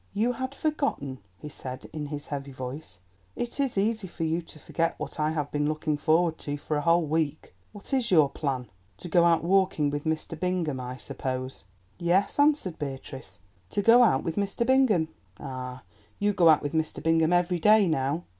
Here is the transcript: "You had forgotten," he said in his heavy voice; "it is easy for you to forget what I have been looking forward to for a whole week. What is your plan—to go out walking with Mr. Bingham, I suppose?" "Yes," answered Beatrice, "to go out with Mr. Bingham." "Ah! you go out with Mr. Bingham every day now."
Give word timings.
"You 0.15 0.31
had 0.31 0.55
forgotten," 0.55 1.19
he 1.37 1.47
said 1.47 1.85
in 1.93 2.07
his 2.07 2.25
heavy 2.25 2.51
voice; 2.51 2.97
"it 3.35 3.59
is 3.59 3.77
easy 3.77 4.07
for 4.07 4.23
you 4.23 4.41
to 4.41 4.57
forget 4.57 4.97
what 4.99 5.19
I 5.19 5.29
have 5.29 5.51
been 5.51 5.67
looking 5.67 5.95
forward 5.95 6.39
to 6.39 6.57
for 6.57 6.75
a 6.75 6.81
whole 6.81 7.05
week. 7.05 7.53
What 7.71 7.93
is 7.93 8.09
your 8.09 8.27
plan—to 8.27 9.07
go 9.07 9.25
out 9.25 9.43
walking 9.43 9.91
with 9.91 10.05
Mr. 10.05 10.39
Bingham, 10.39 10.79
I 10.79 10.97
suppose?" 10.97 11.65
"Yes," 11.99 12.39
answered 12.39 12.79
Beatrice, 12.79 13.41
"to 13.69 13.83
go 13.83 14.01
out 14.01 14.23
with 14.23 14.37
Mr. 14.37 14.65
Bingham." 14.65 15.09
"Ah! 15.39 15.83
you 16.17 16.33
go 16.33 16.49
out 16.49 16.63
with 16.63 16.73
Mr. 16.73 17.03
Bingham 17.03 17.31
every 17.31 17.59
day 17.59 17.85
now." 17.85 18.23